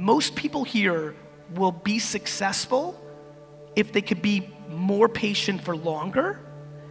[0.00, 1.14] most people here
[1.54, 2.98] will be successful
[3.76, 6.40] if they could be more patient for longer,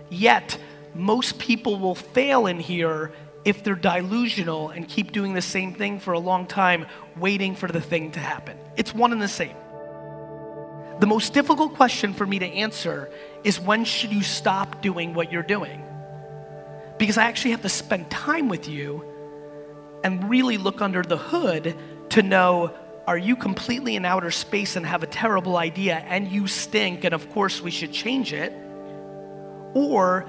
[0.10, 0.58] yet,
[0.94, 3.12] most people will fail in here
[3.46, 6.86] if they're delusional and keep doing the same thing for a long time,
[7.18, 8.56] waiting for the thing to happen.
[8.78, 9.56] It's one and the same.
[11.00, 13.10] The most difficult question for me to answer
[13.44, 15.82] is when should you stop doing what you're doing?
[17.00, 19.04] Because I actually have to spend time with you
[20.04, 21.76] and really look under the hood
[22.10, 22.74] to know
[23.10, 27.12] are you completely in outer space and have a terrible idea and you stink and
[27.12, 28.54] of course we should change it?
[29.74, 30.28] Or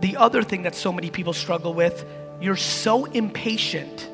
[0.00, 2.04] the other thing that so many people struggle with,
[2.38, 4.10] you're so impatient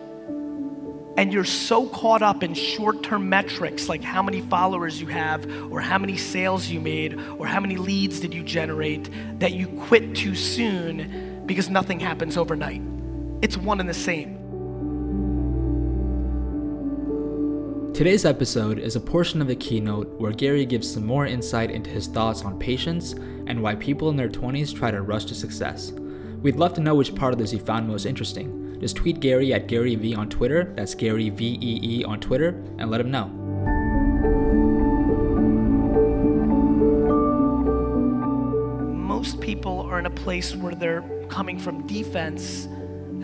[1.17, 5.45] and you're so caught up in short term metrics like how many followers you have,
[5.69, 9.11] or how many sales you made, or how many leads did you generate,
[9.41, 12.81] that you quit too soon because nothing happens overnight.
[13.43, 14.38] It's one and the same.
[17.99, 21.91] Today's episode is a portion of the keynote where Gary gives some more insight into
[21.91, 23.15] his thoughts on patience
[23.49, 25.91] and why people in their 20s try to rush to success.
[26.41, 28.79] We'd love to know which part of this you found most interesting.
[28.81, 32.89] Just tweet Gary at GaryVee on Twitter, that's Gary V E E on Twitter, and
[32.89, 33.27] let him know.
[38.95, 42.69] Most people are in a place where they're coming from defense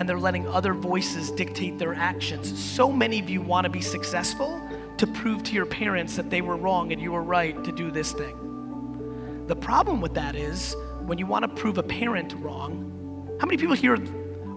[0.00, 2.60] and they're letting other voices dictate their actions.
[2.60, 4.60] So many of you want to be successful
[4.98, 7.90] to prove to your parents that they were wrong and you were right to do
[7.90, 9.44] this thing.
[9.46, 13.58] The problem with that is when you want to prove a parent wrong, how many
[13.58, 13.98] people here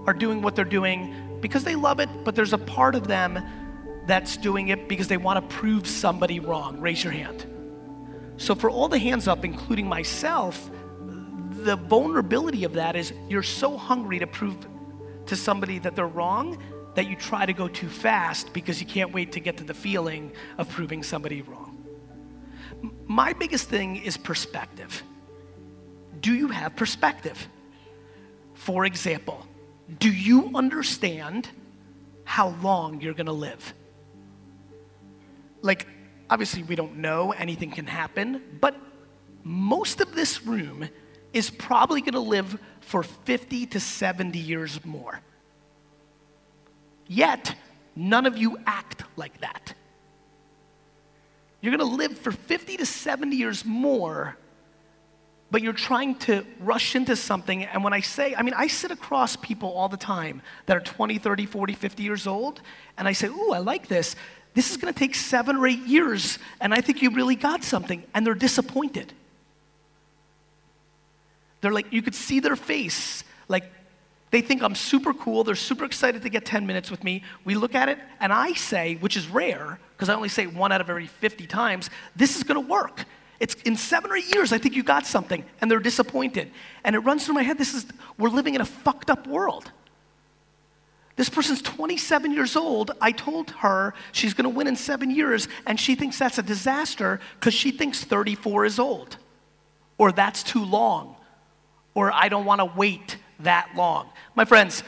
[0.06, 3.44] are doing what they're doing because they love it, but there's a part of them
[4.06, 6.80] that's doing it because they want to prove somebody wrong?
[6.80, 7.46] Raise your hand.
[8.38, 10.70] So, for all the hands up, including myself,
[11.50, 14.68] the vulnerability of that is you're so hungry to prove
[15.26, 16.58] to somebody that they're wrong
[16.98, 19.74] that you try to go too fast because you can't wait to get to the
[19.76, 21.78] feeling of proving somebody wrong.
[23.06, 25.04] My biggest thing is perspective.
[26.20, 27.48] Do you have perspective?
[28.56, 29.46] For example,
[30.00, 31.48] do you understand
[32.24, 33.76] how long you're gonna live?
[35.62, 35.86] Like,
[36.32, 38.76] obviously, we don't know, anything can happen, but
[39.44, 40.90] most of this room
[41.32, 45.22] is probably gonna live for 50 to 70 years more.
[47.08, 47.56] Yet,
[47.96, 49.74] none of you act like that.
[51.62, 54.38] You're gonna live for 50 to 70 years more,
[55.50, 57.64] but you're trying to rush into something.
[57.64, 60.82] And when I say, I mean, I sit across people all the time that are
[60.82, 62.62] 20, 30, 40, 50 years old,
[62.98, 64.16] and I say, Ooh, I like this.
[64.54, 68.04] This is gonna take seven or eight years, and I think you really got something.
[68.14, 69.14] And they're disappointed.
[71.62, 73.24] They're like, you could see their face.
[73.48, 73.72] Like,
[74.32, 75.44] they think I'm super cool.
[75.44, 77.24] They're super excited to get 10 minutes with me.
[77.46, 80.72] We look at it, and I say, which is rare, because I only say one
[80.72, 83.06] out of every 50 times, this is gonna work.
[83.40, 86.52] It's in seven or eight years, I think you got something, and they're disappointed.
[86.84, 87.86] And it runs through my head, this is,
[88.18, 89.72] we're living in a fucked up world.
[91.16, 92.92] This person's 27 years old.
[93.02, 97.20] I told her she's gonna win in seven years, and she thinks that's a disaster
[97.40, 99.18] because she thinks 34 is old,
[99.98, 101.16] or that's too long
[101.98, 104.10] or I don't want to wait that long.
[104.36, 104.84] My friends,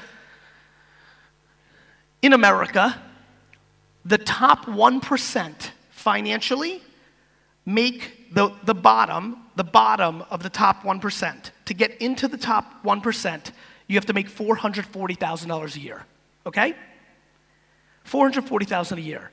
[2.22, 3.02] in America,
[4.06, 6.82] the top 1% financially
[7.66, 11.52] make the, the bottom, the bottom of the top 1%.
[11.66, 13.52] To get into the top 1%,
[13.88, 16.06] you have to make $440,000 a year,
[16.46, 16.76] okay?
[18.04, 19.32] 440,000 a year,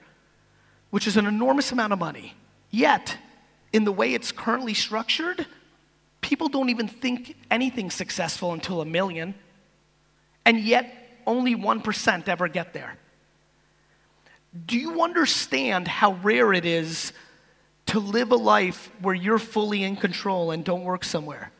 [0.90, 2.34] which is an enormous amount of money.
[2.70, 3.16] Yet,
[3.72, 5.46] in the way it's currently structured,
[6.26, 9.32] people don't even think anything successful until a million,
[10.44, 10.92] and yet
[11.24, 12.98] only 1% ever get there.
[14.66, 17.12] Do you understand how rare it is
[17.86, 21.52] to live a life where you're fully in control and don't work somewhere?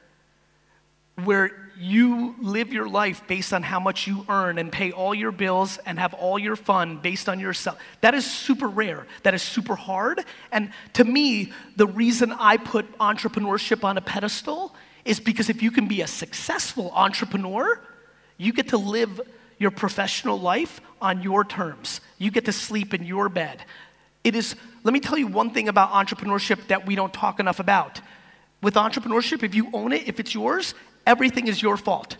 [1.22, 5.32] Where you live your life based on how much you earn and pay all your
[5.32, 7.78] bills and have all your fun based on yourself.
[8.01, 9.06] That is super rare.
[9.22, 10.24] That is super hard.
[10.53, 14.74] And to me, the reason I put entrepreneurship on a pedestal
[15.04, 17.80] is because if you can be a successful entrepreneur,
[18.39, 19.21] you get to live
[19.59, 22.01] your professional life on your terms.
[22.18, 23.62] You get to sleep in your bed.
[24.24, 27.60] It is, let me tell you one thing about entrepreneurship that we don't talk enough
[27.60, 28.01] about.
[28.62, 30.74] With entrepreneurship, if you own it, if it's yours,
[31.06, 32.16] everything is your fault.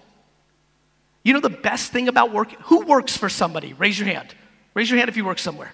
[1.23, 2.53] You know the best thing about work?
[2.65, 3.73] Who works for somebody?
[3.73, 4.35] Raise your hand.
[4.75, 5.73] Raise your hand if you work somewhere.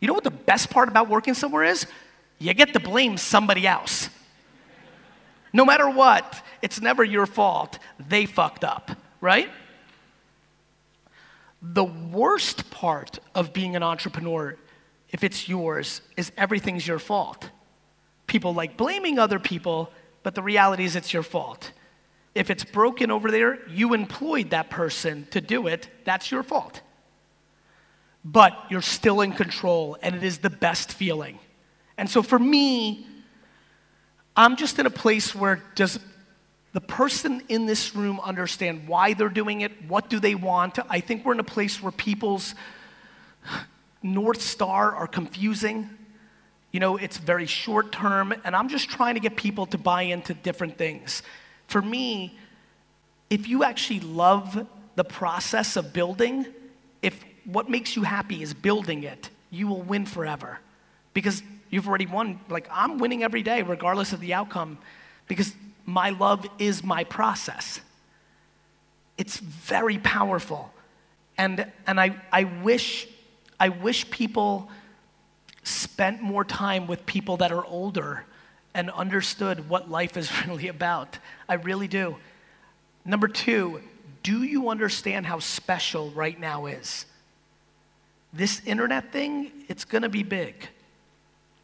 [0.00, 1.86] You know what the best part about working somewhere is?
[2.38, 4.08] You get to blame somebody else.
[5.52, 7.78] No matter what, it's never your fault.
[7.98, 9.50] They fucked up, right?
[11.60, 14.56] The worst part of being an entrepreneur
[15.12, 17.50] if it's yours, is everything's your fault.
[18.26, 19.92] People like blaming other people,
[20.22, 21.70] but the reality is it's your fault.
[22.34, 26.80] If it's broken over there, you employed that person to do it, that's your fault.
[28.24, 31.38] But you're still in control, and it is the best feeling.
[31.98, 33.06] And so for me,
[34.36, 35.98] I'm just in a place where does
[36.72, 39.72] the person in this room understand why they're doing it?
[39.86, 40.78] What do they want?
[40.88, 42.54] I think we're in a place where people's
[44.02, 45.90] North Star are confusing.
[46.70, 50.02] You know, it's very short term, and I'm just trying to get people to buy
[50.02, 51.22] into different things.
[51.72, 52.36] For me,
[53.30, 56.44] if you actually love the process of building,
[57.00, 60.58] if what makes you happy is building it, you will win forever.
[61.14, 62.40] Because you've already won.
[62.50, 64.76] Like, I'm winning every day, regardless of the outcome,
[65.28, 65.54] because
[65.86, 67.80] my love is my process.
[69.16, 70.70] It's very powerful.
[71.38, 73.08] And, and I, I, wish,
[73.58, 74.68] I wish people
[75.62, 78.26] spent more time with people that are older
[78.74, 81.18] and understood what life is really about.
[81.48, 82.16] I really do.
[83.04, 83.80] Number two,
[84.22, 87.06] do you understand how special right now is?
[88.32, 90.68] This internet thing, it's gonna be big.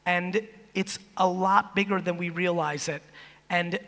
[0.05, 3.02] And it's a lot bigger than we realize it.
[3.49, 3.78] And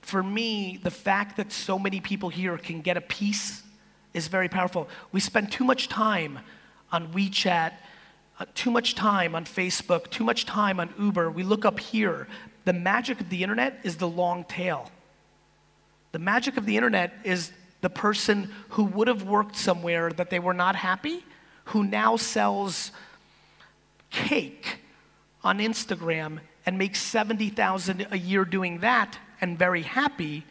[0.00, 3.62] for me, the fact that so many people here can get a piece
[4.14, 4.88] is very powerful.
[5.12, 6.40] We spend too much time
[6.90, 7.74] on WeChat,
[8.38, 11.30] uh, too much time on Facebook, too much time on Uber.
[11.30, 12.26] We look up here.
[12.64, 14.90] The magic of the internet is the long tail.
[16.12, 20.38] The magic of the internet is the person who would have worked somewhere that they
[20.38, 21.24] were not happy,
[21.66, 22.92] who now sells
[24.10, 24.80] cake
[25.42, 30.44] on Instagram and makes 70,000 a year doing that and very happy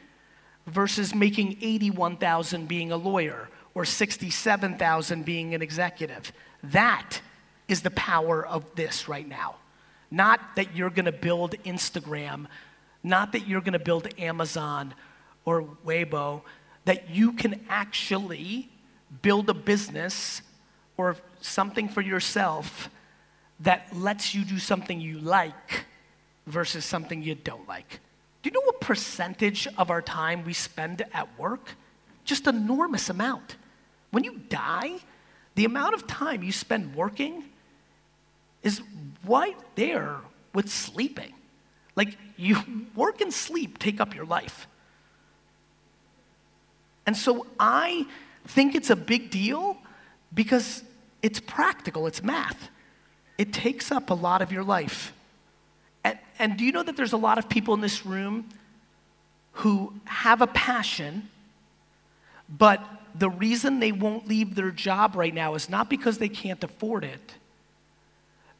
[0.65, 6.31] versus making 81,000 being a lawyer or 67,000 being an executive.
[6.63, 7.21] That
[7.67, 9.55] is the power of this right now.
[10.11, 12.47] Not that you're going to build Instagram,
[13.03, 14.93] not that you're going to build Amazon
[15.45, 16.41] or Weibo,
[16.85, 18.69] that you can actually
[19.21, 20.41] build a business
[20.97, 22.89] or something for yourself
[23.59, 25.85] that lets you do something you like
[26.47, 27.99] versus something you don't like.
[28.41, 31.75] Do you know what percentage of our time we spend at work?
[32.23, 33.57] Just enormous amount.
[34.11, 34.99] When you die,
[35.55, 37.43] the amount of time you spend working
[38.63, 38.81] is
[39.25, 40.17] right there
[40.53, 41.33] with sleeping.
[41.95, 42.57] Like you
[42.95, 44.67] work and sleep take up your life.
[47.05, 48.05] And so I
[48.47, 49.77] think it's a big deal
[50.33, 50.83] because
[51.21, 52.69] it's practical, it's math.
[53.37, 55.13] It takes up a lot of your life.
[56.03, 58.49] And, and do you know that there's a lot of people in this room
[59.53, 61.29] who have a passion,
[62.47, 62.81] but
[63.15, 67.03] the reason they won't leave their job right now is not because they can't afford
[67.03, 67.35] it,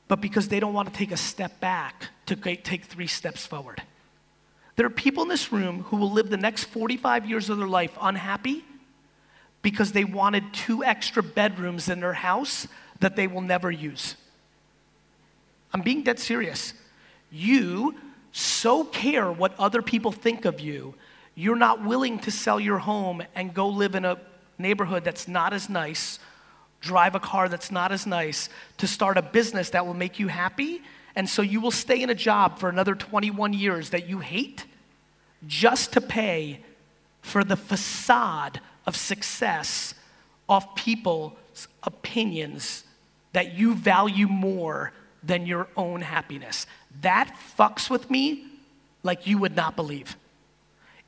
[0.10, 3.82] but because they don't want to take a step back to take three steps forward.
[4.76, 7.68] There are people in this room who will live the next 45 years of their
[7.68, 8.66] life unhappy
[9.62, 12.68] because they wanted two extra bedrooms in their house
[13.00, 14.16] that they will never use.
[15.74, 16.74] I'm being dead serious.
[17.32, 17.96] You
[18.32, 20.96] so care what other people think of you,
[21.36, 24.18] you're not willing to sell your home and go live in a
[24.58, 26.20] neighborhood that's not as nice,
[26.82, 30.28] drive a car that's not as nice, to start a business that will make you
[30.28, 30.82] happy.
[31.16, 34.66] And so you will stay in a job for another 21 years that you hate
[35.48, 36.64] just to pay
[37.22, 39.94] for the facade of success
[40.48, 42.84] of people's opinions
[43.34, 44.92] that you value more
[45.24, 46.66] than your own happiness.
[47.02, 48.48] That fucks with me
[49.04, 50.16] like you would not believe.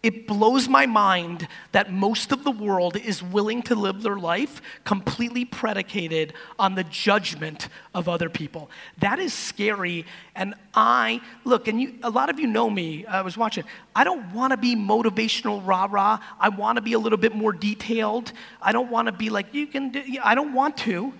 [0.03, 4.60] It blows my mind that most of the world is willing to live their life
[4.84, 8.72] completely predicated on the judgment of other people.
[8.98, 10.08] That is scary.
[10.36, 13.63] And I, look, and you, a lot of you know me, I was watching,
[13.96, 16.17] I don't wanna be motivational rah rah.
[16.39, 18.34] I wanna be a little bit more detailed.
[18.60, 21.13] I don't wanna be like, you can do, I don't want to.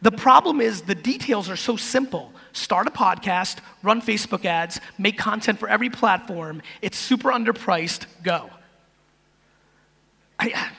[0.00, 2.32] The problem is the details are so simple.
[2.52, 6.62] Start a podcast, run Facebook ads, make content for every platform.
[6.82, 8.06] It's super underpriced.
[8.22, 8.50] Go.
[10.38, 10.68] I,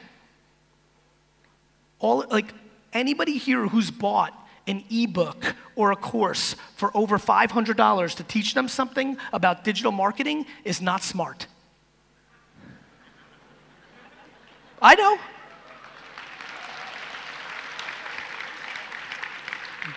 [1.99, 2.53] all like
[2.93, 4.37] anybody here who's bought
[4.67, 10.45] an ebook or a course for over $500 to teach them something about digital marketing
[10.63, 11.47] is not smart.
[14.81, 15.17] I know.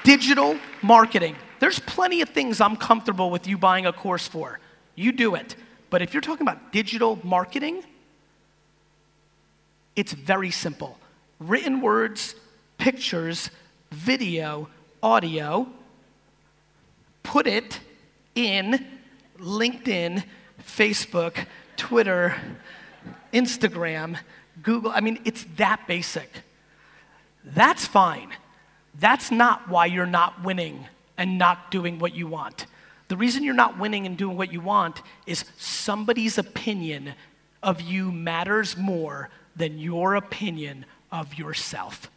[0.04, 1.35] digital marketing.
[1.64, 4.61] There's plenty of things I'm comfortable with you buying a course for.
[4.97, 5.56] You do it.
[5.88, 7.83] But if you're talking about digital marketing,
[9.97, 10.99] it's very simple.
[11.40, 12.35] Written words,
[12.76, 13.49] pictures,
[13.90, 14.68] video,
[15.02, 15.66] audio,
[17.23, 17.80] put it
[18.35, 18.85] in
[19.38, 20.23] LinkedIn,
[20.61, 21.47] Facebook,
[21.78, 22.37] Twitter,
[23.33, 24.18] Instagram,
[24.62, 24.90] Google.
[24.90, 26.30] I mean, it's that basic.
[27.42, 28.35] That's fine.
[29.00, 32.66] That's not why you're not winning and not doing what you want.
[33.09, 37.14] The reason you're not winning and doing what you want is somebody's opinion
[37.62, 42.11] of you matters more than your opinion of yourself.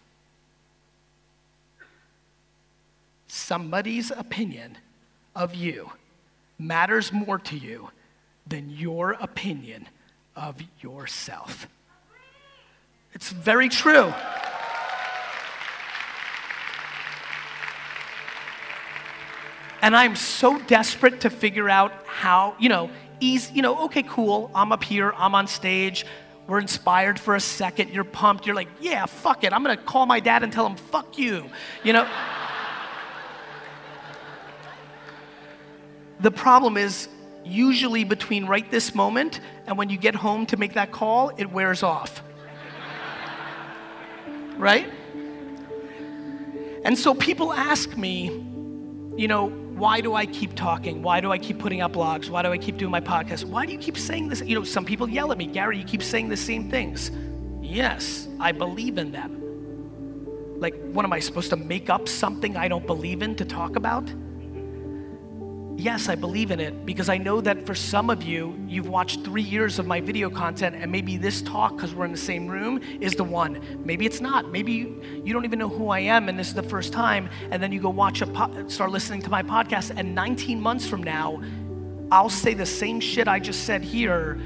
[3.28, 4.78] Somebody's opinion
[5.36, 5.92] of you
[6.58, 7.90] matters more to you
[8.48, 9.88] than your opinion
[10.36, 11.68] of yourself.
[13.14, 14.14] It's very true.
[19.82, 24.50] And I'm so desperate to figure out how, you know, easy, you know, okay, cool,
[24.56, 26.06] I'm up here, I'm on stage,
[26.48, 30.06] we're inspired for a second, you're pumped, you're like, yeah, fuck it, I'm gonna call
[30.06, 31.50] my dad and tell him, fuck you,
[31.84, 32.08] you know?
[36.20, 37.10] the problem is,
[37.44, 41.50] usually between right this moment and when you get home to make that call, it
[41.50, 42.22] wears off.
[44.58, 44.92] right?
[46.84, 48.46] And so people ask me,
[49.18, 51.02] you know, why do I keep talking?
[51.02, 52.30] Why do I keep putting out blogs?
[52.30, 53.46] Why do I keep doing my podcast?
[53.46, 54.42] Why do you keep saying this?
[54.42, 57.12] You know, some people yell at me, Gary, you keep saying the same things.
[57.62, 59.44] Yes, I believe in them.
[60.60, 63.76] Like, what am I supposed to make up something I don't believe in to talk
[63.76, 64.12] about?
[65.78, 69.24] Yes, I believe in it because I know that for some of you, you've watched
[69.24, 72.48] three years of my video content, and maybe this talk, because we're in the same
[72.48, 73.62] room, is the one.
[73.86, 74.52] Maybe it's not.
[74.52, 77.30] Maybe you, you don't even know who I am, and this is the first time,
[77.52, 80.88] and then you go watch a po- start listening to my podcast, and 19 months
[80.88, 81.42] from now,
[82.12, 84.40] I'll say the same shit I just said here.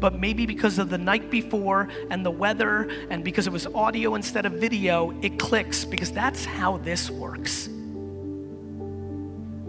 [0.00, 4.14] But maybe because of the night before and the weather, and because it was audio
[4.14, 7.68] instead of video, it clicks because that's how this works.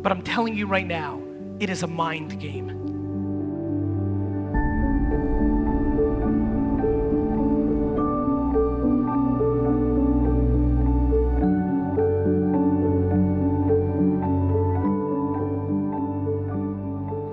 [0.02, 1.22] But I'm telling you right now,
[1.60, 2.76] it is a mind game.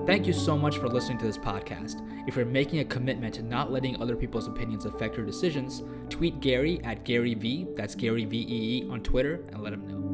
[0.05, 2.01] Thank you so much for listening to this podcast.
[2.27, 6.41] If you're making a commitment to not letting other people's opinions affect your decisions, tweet
[6.41, 10.06] Gary at GaryVee, that's Gary V E E on Twitter, and let him know.